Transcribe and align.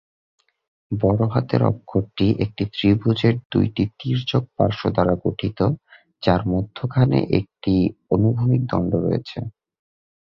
বড়ো 0.91 1.25
হাতের 1.27 1.61
অক্ষরটি 1.71 2.27
একটি 2.43 2.63
ত্রিভুজের 2.73 3.35
দুইটি 3.51 3.83
তির্যক 3.99 4.43
পার্শ্ব 4.57 4.83
দ্বারা 4.95 5.13
গঠিত, 5.23 5.59
যার 6.23 6.41
মধ্যখানে 6.53 7.17
একটি 7.39 7.73
অনুভূমিক 8.15 8.61
দণ্ড 8.71 8.91
রয়েছে। 8.97 9.39